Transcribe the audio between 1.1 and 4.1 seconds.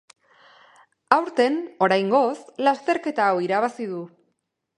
Aurten, oraingoz, lasterketa hau irabazi du.